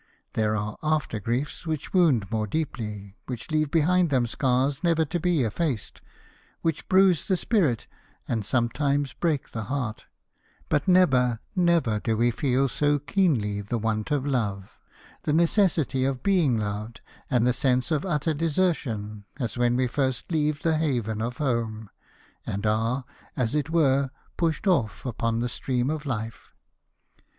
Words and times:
There 0.33 0.55
are 0.55 0.79
after 0.81 1.19
griefs 1.19 1.67
which 1.67 1.93
wound 1.93 2.31
more 2.31 2.47
deeply, 2.47 3.17
which 3.27 3.51
leave 3.51 3.69
behind 3.69 4.09
them 4.09 4.25
scars 4.25 4.83
never 4.83 5.05
to 5.05 5.19
be 5.19 5.43
effaced, 5.43 6.01
which 6.63 6.89
bruise 6.89 7.27
the 7.27 7.37
spirit, 7.37 7.85
and 8.27 8.43
sometimes 8.43 9.13
break 9.13 9.51
the 9.51 9.65
heart: 9.65 10.05
but 10.69 10.87
never, 10.87 11.39
never 11.55 11.99
do 11.99 12.17
we 12.17 12.31
feel 12.31 12.67
so 12.67 12.97
keenly 12.97 13.61
the 13.61 13.77
want 13.77 14.09
of 14.09 14.25
love, 14.25 14.79
the 15.21 15.33
necessity 15.33 16.03
of 16.03 16.23
being 16.23 16.57
loved, 16.57 17.01
and 17.29 17.45
the 17.45 17.53
sense 17.53 17.91
of 17.91 18.03
utter 18.03 18.33
desertion, 18.33 19.25
as 19.37 19.55
when 19.55 19.75
we 19.75 19.85
first 19.85 20.31
leave 20.31 20.63
the 20.63 20.79
haven 20.79 21.21
of 21.21 21.37
home, 21.37 21.91
and 22.43 22.65
are, 22.65 23.05
as 23.37 23.53
it 23.53 23.69
were, 23.69 24.09
pushed 24.35 24.65
off 24.65 25.05
upon 25.05 25.41
the 25.41 25.47
stream 25.47 25.91
of 25.91 26.07
life. 26.07 26.49